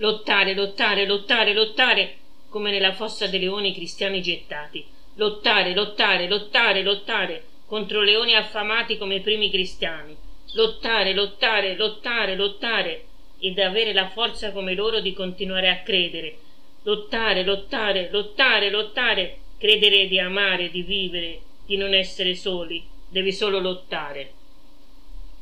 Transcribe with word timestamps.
Lottare, 0.00 0.54
lottare, 0.54 1.06
lottare, 1.06 1.52
lottare, 1.52 2.16
come 2.48 2.70
nella 2.70 2.92
fossa 2.92 3.26
dei 3.26 3.40
leoni 3.40 3.74
cristiani 3.74 4.22
gettati. 4.22 4.86
Lottare, 5.16 5.74
lottare, 5.74 6.28
lottare, 6.28 6.82
lottare 6.84 7.44
contro 7.66 8.02
leoni 8.02 8.36
affamati 8.36 8.96
come 8.96 9.16
i 9.16 9.20
primi 9.20 9.50
cristiani. 9.50 10.16
Lottare, 10.52 11.12
lottare, 11.14 11.76
lottare, 11.76 12.36
lottare 12.36 13.04
ed 13.40 13.58
avere 13.58 13.92
la 13.92 14.08
forza 14.08 14.52
come 14.52 14.74
loro 14.74 15.00
di 15.00 15.12
continuare 15.12 15.68
a 15.68 15.82
credere. 15.82 16.38
Lottare, 16.84 17.42
lottare, 17.42 18.08
lottare, 18.12 18.70
lottare, 18.70 19.38
credere 19.58 20.06
di 20.06 20.20
amare, 20.20 20.70
di 20.70 20.82
vivere, 20.82 21.40
di 21.66 21.76
non 21.76 21.92
essere 21.92 22.36
soli. 22.36 22.86
Devi 23.08 23.32
solo 23.32 23.58
lottare. 23.58 24.30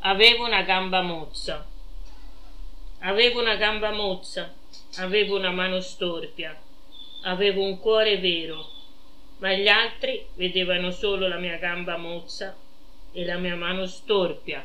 Avevo 0.00 0.47
una 0.47 0.62
gamba 0.62 1.03
mozza 1.03 1.75
Avevo 3.01 3.41
una 3.41 3.57
gamba 3.57 3.93
mozza, 3.93 4.55
avevo 4.97 5.37
una 5.37 5.51
mano 5.51 5.81
storpia, 5.81 6.59
avevo 7.23 7.62
un 7.62 7.79
cuore 7.79 8.19
vero, 8.19 8.71
ma 9.39 9.53
gli 9.53 9.69
altri 9.69 10.27
vedevano 10.34 10.91
solo 10.91 11.29
la 11.29 11.37
mia 11.37 11.57
gamba 11.59 11.97
mozza 11.99 12.57
e 13.12 13.25
la 13.25 13.37
mia 13.37 13.55
mano 13.55 13.87
storpia. 13.87 14.65